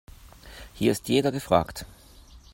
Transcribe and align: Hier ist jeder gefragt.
Hier 0.73 0.91
ist 0.93 1.09
jeder 1.09 1.31
gefragt. 1.31 1.85